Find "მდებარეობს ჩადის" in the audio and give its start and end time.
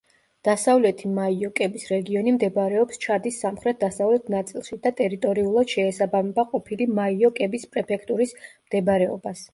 2.37-3.37